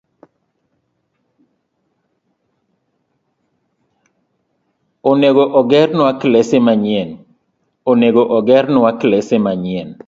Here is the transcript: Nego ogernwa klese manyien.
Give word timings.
Nego 8.01 8.23
ogernwa 8.39 8.91
klese 9.29 9.37
manyien. 9.45 9.89